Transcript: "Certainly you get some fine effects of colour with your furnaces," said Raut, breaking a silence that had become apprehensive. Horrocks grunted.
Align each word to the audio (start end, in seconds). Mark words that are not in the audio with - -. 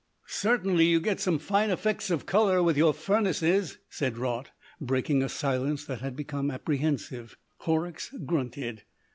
"Certainly 0.25 0.85
you 0.87 0.99
get 0.99 1.19
some 1.19 1.37
fine 1.37 1.69
effects 1.69 2.09
of 2.09 2.25
colour 2.25 2.63
with 2.63 2.75
your 2.75 2.91
furnaces," 2.91 3.77
said 3.87 4.17
Raut, 4.17 4.49
breaking 4.79 5.21
a 5.21 5.29
silence 5.29 5.85
that 5.85 6.01
had 6.01 6.15
become 6.15 6.49
apprehensive. 6.49 7.37
Horrocks 7.57 8.09
grunted. 8.25 8.81